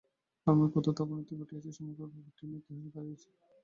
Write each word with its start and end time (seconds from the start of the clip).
ধর্মের 0.47 0.69
কতদূর 0.73 1.03
অবনতি 1.03 1.33
ঘটিয়াছে! 1.39 1.71
সমগ্র 1.77 2.01
ব্যাপারটিই 2.05 2.49
মেকী 2.51 2.69
হইয়া 2.71 2.91
দাঁড়াইয়াছে। 2.93 3.29